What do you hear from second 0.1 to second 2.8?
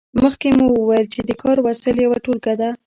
مخکې مو وویل چې د کار وسایل یوه ټولګه ده.